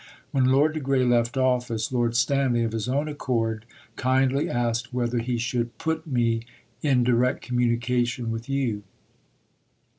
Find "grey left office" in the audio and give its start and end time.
0.79-1.91